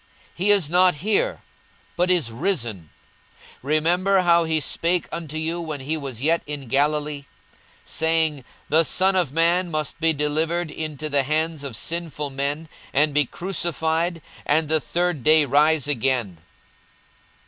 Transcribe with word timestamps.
42:024:006 0.31 0.31
He 0.33 0.49
is 0.51 0.67
not 0.71 0.95
here, 0.95 1.41
but 1.95 2.09
is 2.09 2.31
risen: 2.31 2.89
remember 3.61 4.21
how 4.21 4.45
he 4.45 4.59
spake 4.59 5.07
unto 5.11 5.37
you 5.37 5.61
when 5.61 5.81
he 5.81 5.95
was 5.95 6.23
yet 6.23 6.41
in 6.47 6.67
Galilee, 6.67 7.25
42:024:007 7.85 7.85
Saying, 7.85 8.43
The 8.69 8.83
Son 8.83 9.15
of 9.15 9.31
man 9.31 9.69
must 9.69 9.99
be 9.99 10.11
delivered 10.11 10.71
into 10.71 11.07
the 11.07 11.21
hands 11.21 11.63
of 11.63 11.75
sinful 11.75 12.31
men, 12.31 12.67
and 12.91 13.13
be 13.13 13.27
crucified, 13.27 14.23
and 14.43 14.67
the 14.67 14.79
third 14.81 15.21
day 15.21 15.45
rise 15.45 15.87
again. 15.87 16.39